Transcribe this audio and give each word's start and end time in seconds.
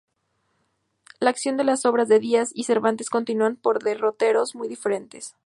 La 1.19 1.29
acción 1.29 1.57
de 1.57 1.63
las 1.63 1.85
obras 1.85 2.07
de 2.07 2.17
Díaz 2.19 2.49
y 2.55 2.63
Cervantes 2.63 3.11
continúa 3.11 3.53
por 3.61 3.83
derroteros 3.83 4.55
muy 4.55 4.67
diferentes. 4.67 5.35